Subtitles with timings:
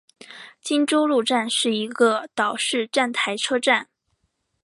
[0.63, 3.87] 金周路站是一个岛式站台车站。